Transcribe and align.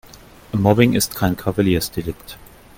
Mobbing 0.53 0.93
ist 0.95 1.13
kein 1.15 1.37
Kavaliersdelikt. 1.37 2.39